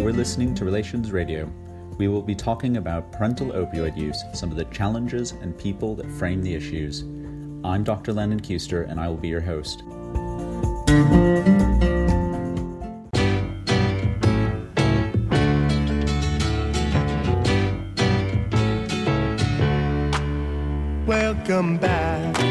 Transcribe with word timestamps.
You 0.00 0.08
are 0.08 0.12
listening 0.14 0.54
to 0.54 0.64
Relations 0.64 1.12
Radio. 1.12 1.46
We 1.98 2.08
will 2.08 2.22
be 2.22 2.34
talking 2.34 2.78
about 2.78 3.12
parental 3.12 3.48
opioid 3.48 3.98
use, 3.98 4.24
some 4.32 4.50
of 4.50 4.56
the 4.56 4.64
challenges 4.64 5.32
and 5.32 5.56
people 5.58 5.94
that 5.96 6.10
frame 6.12 6.42
the 6.42 6.54
issues. 6.54 7.02
I'm 7.64 7.84
Dr. 7.84 8.14
Lennon 8.14 8.40
Kuster, 8.40 8.90
and 8.90 8.98
I 8.98 9.08
will 9.08 9.18
be 9.18 9.28
your 9.28 9.42
host. 9.42 9.82
Welcome 21.06 21.76
back. 21.76 22.49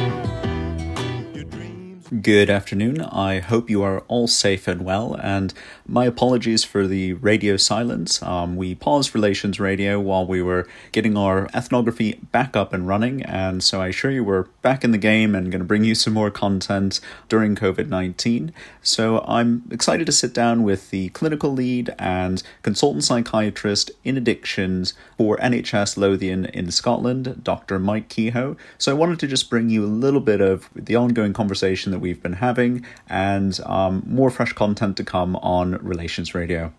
Good 2.10 2.50
afternoon. 2.50 3.02
I 3.02 3.38
hope 3.38 3.70
you 3.70 3.84
are 3.84 4.00
all 4.08 4.28
safe 4.28 4.68
and 4.68 4.84
well, 4.84 5.16
and 5.22 5.54
my 5.88 6.06
apologies 6.06 6.64
for 6.64 6.88
the 6.88 7.14
radio 7.14 7.56
silence. 7.56 8.24
Um, 8.24 8.56
we 8.56 8.74
paused 8.74 9.14
Relations 9.14 9.60
Radio 9.60 10.00
while 10.00 10.26
we 10.26 10.42
were 10.42 10.68
getting 10.92 11.16
our 11.16 11.46
ethnography 11.54 12.14
back 12.32 12.56
up 12.56 12.74
and 12.74 12.88
running, 12.88 13.22
and 13.22 13.64
so 13.64 13.80
I 13.80 13.90
assure 13.90 14.10
you 14.10 14.24
we're 14.24 14.46
back 14.64 14.84
in 14.84 14.90
the 14.90 14.98
game 14.98 15.36
and 15.36 15.52
going 15.52 15.60
to 15.60 15.66
bring 15.66 15.84
you 15.84 15.94
some 15.94 16.14
more 16.14 16.32
content 16.32 17.00
during 17.28 17.56
COVID 17.56 17.90
19. 17.90 18.54
So 18.82 19.24
I'm 19.28 19.62
excited 19.70 20.08
to 20.08 20.12
sit 20.12 20.34
down 20.34 20.64
with 20.64 20.90
the 20.90 21.10
clinical 21.10 21.52
lead 21.52 21.94
and 22.00 22.42
consultant 22.64 23.04
psychiatrist 23.04 23.92
in 24.04 24.18
addictions 24.18 24.96
for 25.16 25.38
NHS 25.38 25.96
Lothian 25.96 26.46
in 26.46 26.72
Scotland, 26.72 27.44
Dr. 27.44 27.78
Mike 27.78 28.10
Kehoe. 28.10 28.58
So 28.80 28.92
I 28.92 28.96
wanted 28.96 29.20
to 29.20 29.28
just 29.28 29.48
bring 29.48 29.70
you 29.70 29.86
a 29.86 29.88
little 29.88 30.22
bit 30.22 30.42
of 30.42 30.72
the 30.74 30.96
ongoing 30.96 31.34
conversation 31.34 31.92
that 31.92 31.99
that 32.00 32.04
we've 32.04 32.24
been 32.24 32.34
having, 32.34 32.86
and 33.10 33.60
um, 33.66 34.04
more 34.08 34.30
fresh 34.30 34.54
content 34.54 34.96
to 34.98 35.04
come 35.04 35.36
on 35.38 35.74
Relations 35.84 36.34
Radio. 36.34 36.72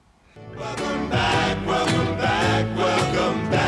Welcome 0.57 1.11
back, 1.11 1.67
welcome 1.67 2.17
back, 2.17 2.77
welcome 2.77 3.51
back. 3.51 3.61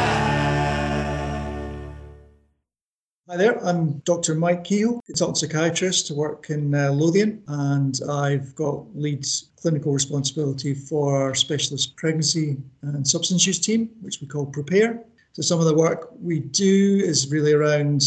Hi 3.29 3.37
there, 3.37 3.65
I'm 3.65 3.99
Dr. 4.05 4.35
Mike 4.35 4.65
Kehoe, 4.65 5.01
consultant 5.07 5.39
psychiatrist 5.39 6.07
to 6.09 6.15
work 6.15 6.49
in 6.51 6.75
uh, 6.75 6.91
Lothian, 6.91 7.43
and 7.47 7.99
I've 8.09 8.55
got 8.55 8.85
lead 8.97 9.27
clinical 9.61 9.93
responsibility 9.93 10.75
for 10.75 11.23
our 11.23 11.35
specialist 11.35 11.97
pregnancy 11.97 12.57
and 12.83 13.07
substance 13.07 13.47
use 13.47 13.59
team, 13.59 13.91
which 14.01 14.21
we 14.21 14.27
call 14.27 14.47
Prepare. 14.47 15.05
So 15.33 15.41
some 15.41 15.61
of 15.61 15.65
the 15.65 15.75
work 15.75 16.11
we 16.21 16.41
do 16.41 17.01
is 17.03 17.31
really 17.31 17.55
around 17.55 18.03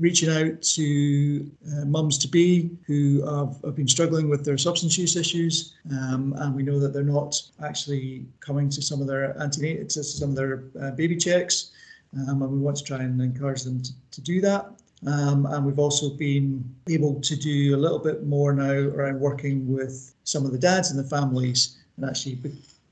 reaching 0.00 0.30
out 0.30 0.62
to 0.62 1.50
uh, 1.72 1.84
mums 1.84 2.16
to 2.18 2.26
be 2.26 2.70
who 2.86 3.22
have, 3.26 3.56
have, 3.62 3.76
been 3.76 3.86
struggling 3.86 4.28
with 4.28 4.44
their 4.44 4.56
substance 4.56 4.96
use 4.96 5.14
issues, 5.14 5.74
um, 5.90 6.34
and 6.38 6.54
we 6.54 6.62
know 6.62 6.80
that 6.80 6.92
they're 6.92 7.02
not 7.02 7.40
actually 7.62 8.24
coming 8.40 8.70
to 8.70 8.80
some 8.80 9.00
of 9.00 9.06
their 9.06 9.38
antenatal, 9.40 9.86
to 9.86 10.02
some 10.02 10.30
of 10.30 10.36
their 10.36 10.64
uh, 10.80 10.90
baby 10.92 11.16
checks, 11.16 11.70
um, 12.16 12.42
and 12.42 12.50
we 12.50 12.58
want 12.58 12.76
to 12.78 12.84
try 12.84 12.98
and 12.98 13.20
encourage 13.20 13.62
them 13.62 13.82
to, 13.82 13.92
to 14.10 14.20
do 14.22 14.40
that. 14.40 14.72
Um, 15.06 15.46
and 15.46 15.64
we've 15.64 15.78
also 15.78 16.10
been 16.10 16.64
able 16.88 17.20
to 17.20 17.36
do 17.36 17.74
a 17.74 17.78
little 17.78 17.98
bit 17.98 18.26
more 18.26 18.52
now 18.52 18.72
around 18.72 19.20
working 19.20 19.72
with 19.72 20.14
some 20.24 20.44
of 20.44 20.52
the 20.52 20.58
dads 20.58 20.90
and 20.90 20.98
the 20.98 21.08
families, 21.08 21.78
and 21.96 22.08
actually 22.08 22.38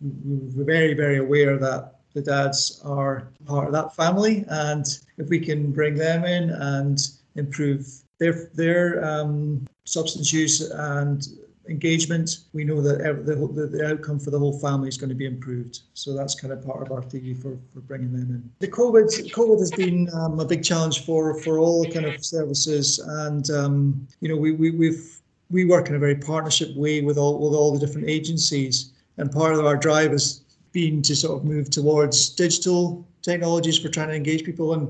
we're 0.00 0.64
very, 0.64 0.94
very 0.94 1.18
aware 1.18 1.56
that 1.58 1.97
the 2.14 2.22
dads 2.22 2.80
are 2.84 3.28
part 3.46 3.66
of 3.66 3.72
that 3.72 3.94
family, 3.94 4.44
and 4.48 4.86
if 5.18 5.28
we 5.28 5.38
can 5.38 5.72
bring 5.72 5.94
them 5.94 6.24
in 6.24 6.50
and 6.50 6.98
improve 7.36 7.86
their 8.18 8.50
their 8.54 9.04
um, 9.04 9.66
substance 9.84 10.32
use 10.32 10.60
and 10.70 11.28
engagement, 11.68 12.40
we 12.52 12.64
know 12.64 12.80
that 12.80 12.98
the, 13.26 13.34
the, 13.34 13.66
the, 13.66 13.86
outcome 13.86 14.18
for 14.18 14.30
the 14.30 14.38
whole 14.38 14.58
family 14.58 14.88
is 14.88 14.96
going 14.96 15.10
to 15.10 15.14
be 15.14 15.26
improved. 15.26 15.80
So 15.94 16.14
that's 16.14 16.34
kind 16.34 16.52
of 16.52 16.64
part 16.64 16.82
of 16.82 16.92
our 16.92 17.02
theory 17.02 17.34
for, 17.34 17.58
for 17.72 17.80
bringing 17.80 18.12
them 18.12 18.30
in. 18.30 18.50
The 18.58 18.68
COVID 18.68 19.32
COVID 19.32 19.58
has 19.58 19.70
been 19.70 20.08
um, 20.14 20.40
a 20.40 20.44
big 20.44 20.64
challenge 20.64 21.04
for 21.04 21.40
for 21.42 21.58
all 21.58 21.84
kind 21.84 22.06
of 22.06 22.24
services, 22.24 22.98
and 22.98 23.50
um, 23.50 24.08
you 24.20 24.28
know 24.28 24.36
we, 24.36 24.52
we 24.52 24.70
we've 24.70 25.20
we 25.50 25.64
work 25.64 25.88
in 25.88 25.94
a 25.94 25.98
very 25.98 26.16
partnership 26.16 26.74
way 26.74 27.02
with 27.02 27.18
all 27.18 27.38
with 27.38 27.54
all 27.54 27.72
the 27.72 27.78
different 27.78 28.08
agencies, 28.08 28.92
and 29.18 29.30
part 29.30 29.54
of 29.54 29.64
our 29.64 29.76
drive 29.76 30.12
is 30.12 30.42
been 30.78 31.02
to 31.02 31.16
sort 31.16 31.36
of 31.36 31.44
move 31.44 31.68
towards 31.70 32.30
digital 32.30 33.04
technologies 33.22 33.78
for 33.78 33.88
trying 33.88 34.10
to 34.12 34.14
engage 34.14 34.44
people. 34.44 34.74
And 34.74 34.82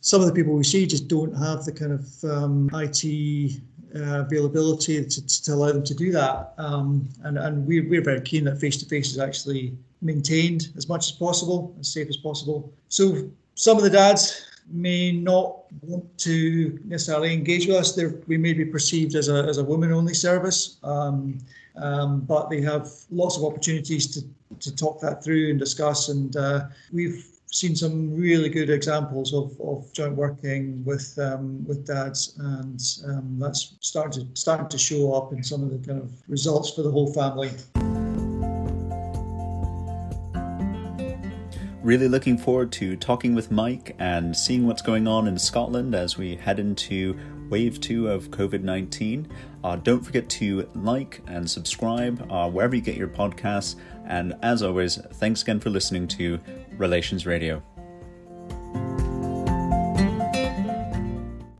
some 0.00 0.20
of 0.20 0.26
the 0.26 0.32
people 0.32 0.52
we 0.54 0.64
see 0.64 0.84
just 0.84 1.06
don't 1.06 1.34
have 1.46 1.64
the 1.64 1.72
kind 1.80 1.92
of 1.92 2.04
um, 2.24 2.68
IT 2.74 3.02
uh, 3.94 4.24
availability 4.26 5.04
to, 5.04 5.42
to, 5.44 5.54
allow 5.54 5.70
them 5.70 5.84
to 5.84 5.94
do 5.94 6.10
that. 6.10 6.54
Um, 6.58 7.08
and 7.22 7.38
and 7.38 7.54
we, 7.68 7.74
we're 7.90 8.02
very 8.10 8.20
keen 8.20 8.44
that 8.46 8.58
face 8.58 8.76
to 8.78 8.86
face 8.86 9.10
is 9.12 9.18
actually 9.18 9.76
maintained 10.00 10.62
as 10.76 10.88
much 10.88 11.04
as 11.10 11.12
possible, 11.12 11.76
as 11.78 11.92
safe 11.92 12.08
as 12.08 12.16
possible. 12.16 12.72
So 12.88 13.30
some 13.54 13.76
of 13.76 13.84
the 13.84 13.90
dads 13.90 14.24
may 14.68 15.12
not 15.12 15.64
want 15.82 16.06
to 16.18 16.78
necessarily 16.84 17.32
engage 17.32 17.66
with 17.66 17.76
us. 17.76 17.94
They're, 17.94 18.14
we 18.26 18.36
may 18.36 18.52
be 18.52 18.64
perceived 18.64 19.14
as 19.14 19.28
a, 19.28 19.44
as 19.44 19.58
a 19.58 19.64
women 19.64 19.92
only 19.92 20.14
service, 20.14 20.78
um, 20.82 21.38
um, 21.76 22.20
but 22.20 22.50
they 22.50 22.60
have 22.60 22.88
lots 23.10 23.36
of 23.36 23.44
opportunities 23.44 24.06
to 24.14 24.26
to 24.60 24.74
talk 24.74 25.00
that 25.00 25.24
through 25.24 25.50
and 25.50 25.58
discuss. 25.58 26.08
And 26.08 26.36
uh, 26.36 26.66
we've 26.92 27.26
seen 27.50 27.76
some 27.76 28.14
really 28.14 28.48
good 28.48 28.70
examples 28.70 29.34
of, 29.34 29.58
of 29.60 29.92
joint 29.92 30.14
working 30.14 30.84
with 30.84 31.18
um, 31.18 31.64
with 31.66 31.86
dads, 31.86 32.34
and 32.38 32.80
um, 33.06 33.38
that's 33.38 33.74
starting 33.80 34.26
to 34.26 34.40
starting 34.40 34.68
to 34.68 34.78
show 34.78 35.12
up 35.14 35.32
in 35.32 35.42
some 35.42 35.62
of 35.62 35.70
the 35.70 35.86
kind 35.86 36.00
of 36.00 36.10
results 36.28 36.70
for 36.70 36.82
the 36.82 36.90
whole 36.90 37.12
family. 37.12 37.50
Really 41.82 42.06
looking 42.06 42.38
forward 42.38 42.70
to 42.72 42.94
talking 42.96 43.34
with 43.34 43.50
Mike 43.50 43.96
and 43.98 44.36
seeing 44.36 44.68
what's 44.68 44.82
going 44.82 45.08
on 45.08 45.26
in 45.26 45.36
Scotland 45.36 45.96
as 45.96 46.16
we 46.16 46.36
head 46.36 46.60
into 46.60 47.18
wave 47.50 47.80
two 47.80 48.08
of 48.08 48.30
COVID 48.30 48.62
19. 48.62 49.28
Uh, 49.64 49.76
don't 49.76 50.00
forget 50.00 50.28
to 50.28 50.68
like 50.76 51.22
and 51.26 51.50
subscribe 51.50 52.24
uh, 52.30 52.48
wherever 52.48 52.76
you 52.76 52.82
get 52.82 52.96
your 52.96 53.08
podcasts. 53.08 53.74
And 54.06 54.34
as 54.42 54.62
always, 54.62 54.96
thanks 55.14 55.42
again 55.42 55.58
for 55.58 55.70
listening 55.70 56.06
to 56.08 56.38
Relations 56.78 57.26
Radio. 57.26 57.62